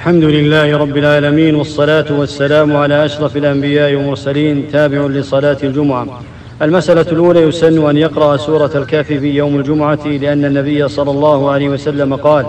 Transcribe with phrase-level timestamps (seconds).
[0.00, 6.20] الحمد لله رب العالمين والصلاة والسلام على أشرف الأنبياء والمرسلين تابع لصلاة الجمعة.
[6.62, 11.68] المسألة الأولى يسن أن يقرأ سورة الكهف في يوم الجمعة لأن النبي صلى الله عليه
[11.68, 12.46] وسلم قال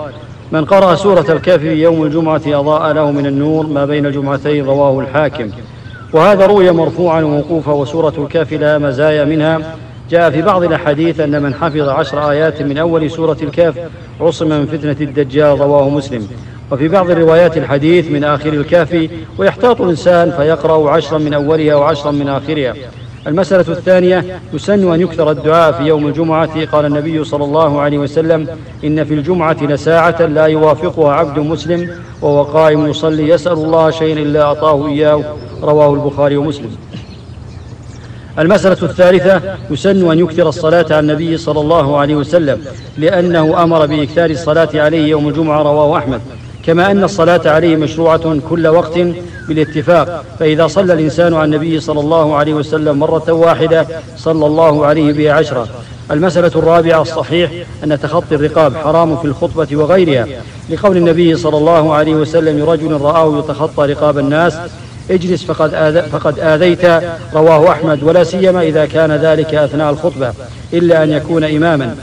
[0.52, 5.00] من قرأ سورة الكهف في يوم الجمعة أضاء له من النور ما بين الجمعتين رواه
[5.00, 5.50] الحاكم.
[6.14, 9.76] وهذا روي مرفوعا وموقوفا وسورة الكهف لها مزايا منها.
[10.10, 13.76] جاء في بعض الأحاديث أن من حفظ عشر آيات من أول سورة الكهف
[14.22, 16.28] عصم من فتنة الدجال رواه مسلم.
[16.72, 22.30] وفي بعض الروايات الحديث من آخر الكهف ويحتاط الإنسان فيقرأ عشرا من أولها وعشرا من
[22.30, 22.76] آخرها.
[23.28, 28.48] المسألة الثانية يسن أن يكثر الدعاء في يوم الجمعة قال النبي صلى الله عليه وسلم
[28.84, 31.90] إن في الجمعة لساعة لا يوافقها عبد مسلم
[32.22, 35.24] وهو قائم يصلي يسأل الله شيئا إلا أعطاه إياه.
[35.64, 36.72] رواه البخاري ومسلم.
[38.40, 42.62] المسألة الثالثة يسن أن يكثر الصلاة على النبي صلى الله عليه وسلم
[42.98, 46.22] لأنه أمر بإكثار الصلاة عليه يوم الجمعة رواه أحمد.
[46.66, 49.00] كما أن الصلاة عليه مشروعة كل وقت
[49.48, 50.26] بالاتفاق.
[50.40, 55.34] فإذا صلى الإنسان على النبي صلى الله عليه وسلم مرة واحدة صلى الله عليه بها
[55.34, 55.68] عشرة
[56.12, 57.52] المسألة الرابعة الصحيح
[57.84, 60.28] أن تخطي الرقاب حرام في الخطبة وغيرها.
[60.70, 64.58] لقول النبي صلى الله عليه وسلم لرجل رآه يتخطى رقاب الناس
[65.12, 66.86] اجلس فقد, آذ فقد آذيت
[67.34, 68.04] رواه أحمد.
[68.04, 70.34] ولا سيما إذا كان ذلك أثناء الخطبة
[70.74, 71.96] إلا أن يكون إماما.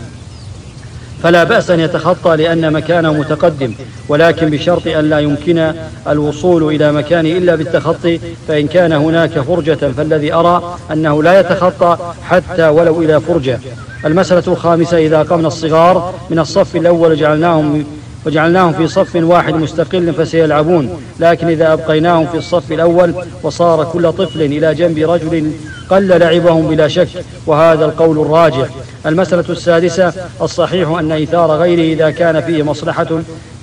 [1.22, 3.72] فلا بأس أن يتخطى لأن مكانه متقدم
[4.08, 5.72] ولكن بشرط أن لا يمكن
[6.08, 12.68] الوصول إلى مكانه إلا بالتخطي فإن كان هناك فرجة فالذي أرى أنه لا يتخطى حتى
[12.68, 13.58] ولو إلى فرجة.
[14.04, 17.84] المسألة الخامسة إذا قمنا الصغار من الصف الأول جعلناهم
[18.26, 21.00] وجعلناهم في صف واحد مستقل فسيلعبون.
[21.20, 25.52] لكن إذا أبقيناهم في الصف الأول وصار كل طفل إلى جنب رجل
[25.90, 27.08] قل لعبهم بلا شك
[27.46, 28.68] وهذا القول الراجح.
[29.06, 33.06] المسألة السادسة الصحيح أن إيثار غيره إذا كان فيه مصلحة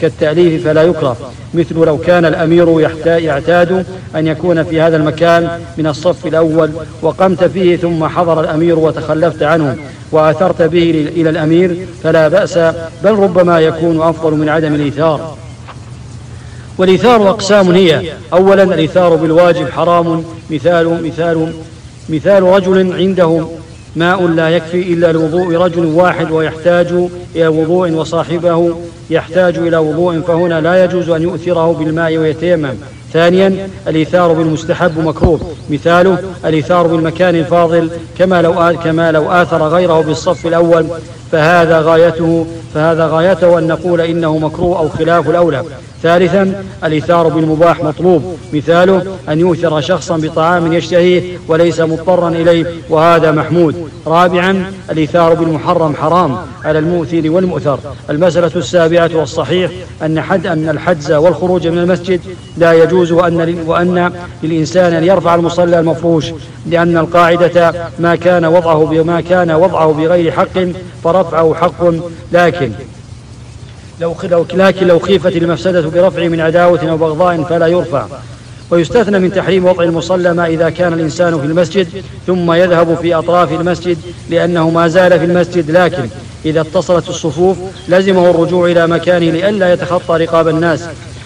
[0.01, 1.17] كالتأليف فلا يكره.
[1.53, 7.77] مثل لو كان الأمير يعتاد أن يكون في هذا المكان من الصف الأول وقمت فيه
[7.77, 9.77] ثم حضر الأمير وتخلفت عنه.
[10.11, 12.57] وآثرت به إلى الأمير فلا بأس
[13.03, 15.35] بل ربما يكون أفضل من عدم الإيثار.
[16.77, 21.53] والإيثار أقسام هي أولا الإيثار بالواجب حرام مثال مثال
[22.09, 23.47] مثال رجل عنده
[23.95, 26.87] ماء لا يكفي إلا لوضوء رجل واحد ويحتاج
[27.35, 28.75] إلى وضوء وصاحبه
[29.09, 32.73] يحتاج إلى وضوء فهنا لا يجوز أن يؤثره بالماء ويتيمم.
[33.15, 35.39] ثانيا الإيثار بالمستحب مكروه.
[35.69, 40.87] مثاله الإيثار بالمكان الفاضل كما لو كما لو آثر غيره بالصف الأول.
[41.31, 45.63] فهذا غايته فهذا غايته أن نقول إنه مكروه أو خلاف الأولى.
[46.03, 48.37] ثالثا الإيثار بالمباح مطلوب.
[48.53, 53.89] مثاله أن يؤثر شخصا بطعام يشتهيه وليس مضطرا إليه وهذا محمود.
[54.07, 57.79] رابعا الإيثار بالمحرم حرام على المؤثر والمؤثر.
[58.09, 59.71] المسألة السابعة والصحيح
[60.03, 62.21] أن حد أن الحجز والخروج من المسجد
[62.57, 64.11] لا يجوز وأن وأن
[64.43, 66.25] للإنسان أن يرفع المصلى المفروش
[66.65, 70.57] لأن القاعدة ما كان وضعه بما كان وضعه بغير حق
[71.23, 71.93] فرفعه حق
[72.31, 72.71] لكن
[74.01, 74.15] لو
[74.53, 78.05] لكن لو خيفت المفسدة برفعه من عداوة أو بغضاء فلا يرفع.
[78.71, 81.87] ويستثنى من تحريم وضع المصلى ما إذا كان الإنسان في المسجد
[82.27, 83.97] ثم يذهب في أطراف المسجد
[84.29, 85.71] لأنه ما زال في المسجد.
[85.71, 86.09] لكن
[86.45, 90.83] إذا اتصلت الصفوف لزمه الرجوع إلى مكانه لئلا يتخطى رقاب الناس.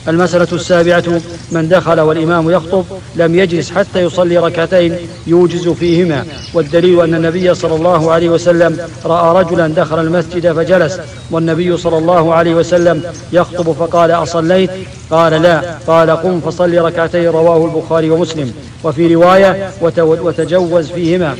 [0.09, 1.03] المسألة السابعة
[1.51, 4.95] من دخل والإمام يخطب لم يجلس حتى يصلي ركعتين
[5.27, 6.25] يوجز فيهما.
[6.53, 10.99] والدليل أن النبي صلى الله عليه وسلم رأى رجلا دخل المسجد فجلس
[11.31, 13.03] والنبي صلى الله عليه وسلم
[13.33, 14.69] يخطب فقال أصليت؟
[15.11, 15.61] قال لا.
[15.87, 17.27] قال قم فصل ركعتين.
[17.27, 18.53] رواه البخاري ومسلم.
[18.83, 21.35] وفي رواية وتجوز فيهما.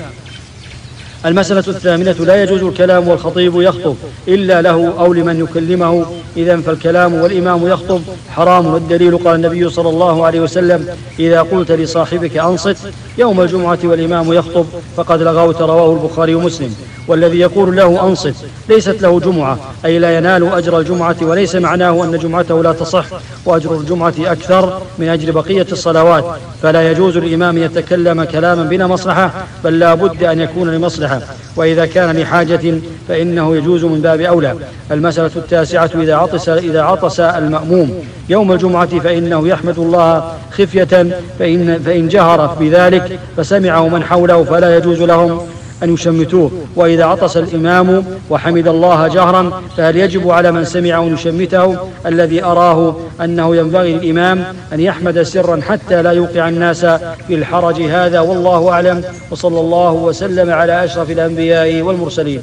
[1.26, 3.96] المسألة الثامنة لا يجوز الكلام والخطيب يخطب
[4.28, 6.06] إلا له أو لمن يكلمه.
[6.38, 8.02] إذا فالكلام والإمام يخطب
[8.36, 8.66] حرام.
[8.66, 10.88] والدليل قال النبي صلى الله عليه وسلم
[11.20, 12.78] إذا قلت لصاحبك أنصت
[13.18, 14.66] يوم الجمعة والإمام يخطب
[14.98, 16.76] فقد لغوت رواه البخاري ومسلم.
[17.08, 18.36] والذي يقول له أنصت
[18.70, 23.06] ليست له جمعة أي لا ينال أجر الجمعة وليس معناه أن جمعته لا تصح
[23.46, 26.26] وأجر الجمعة أكثر من أجر بقية الصلوات.
[26.62, 29.32] فلا يجوز للإمام يتكلم كلاما بلا مصلحة
[29.64, 31.09] بل لا بد أن يكون لمصلحة.
[31.56, 32.74] وإذا كان لحاجة
[33.08, 34.56] فإنه يجوز من باب أولى.
[34.92, 42.08] المسألة التاسعة إذا عطس إذا عطس المأموم يوم الجمعة فإنه يحمد الله خفية فإن, فإن
[42.08, 45.48] جهر بذلك فسمعه من حوله فلا يجوز لهم
[45.84, 46.52] أن يشمتوه.
[46.76, 52.96] وإذا عطس الإمام وحمد الله جهرا فهل يجب على من سمعه أن يشمته الذي أراه
[53.22, 54.44] أنه ينبغي للإمام
[54.74, 56.86] أن يحمد سرا حتى لا يوقع الناس
[57.28, 59.04] في الحرج هذا؟ والله أعلم.
[59.32, 62.42] وصلى الله وسلم على أشرف الأنبياء والمرسلين.